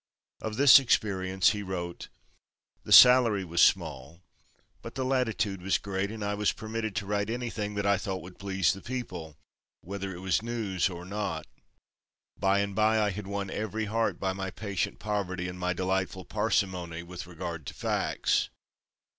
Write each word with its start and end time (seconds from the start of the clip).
Of 0.41 0.55
this 0.55 0.79
experience 0.79 1.51
he 1.51 1.61
wrote: 1.61 2.07
"The 2.85 2.91
salary 2.91 3.45
was 3.45 3.61
small, 3.61 4.23
but 4.81 4.95
the 4.95 5.05
latitude 5.05 5.61
was 5.61 5.77
great, 5.77 6.09
and 6.09 6.25
I 6.25 6.33
was 6.33 6.53
permitted 6.53 6.95
to 6.95 7.05
write 7.05 7.29
anything 7.29 7.75
that 7.75 7.85
I 7.85 7.99
thought 7.99 8.23
would 8.23 8.39
please 8.39 8.73
the 8.73 8.81
people, 8.81 9.37
whether 9.81 10.11
it 10.11 10.17
was 10.17 10.41
news 10.41 10.89
or 10.89 11.05
not. 11.05 11.45
By 12.35 12.61
and 12.61 12.73
by 12.75 12.99
I 12.99 13.11
had 13.11 13.27
won 13.27 13.51
every 13.51 13.85
heart 13.85 14.19
by 14.19 14.33
my 14.33 14.49
patient 14.49 14.97
poverty 14.97 15.47
and 15.47 15.59
my 15.59 15.71
delightful 15.71 16.25
parsimony 16.25 17.03
with 17.03 17.27
regard 17.27 17.67
to 17.67 17.75
facts. 17.75 18.49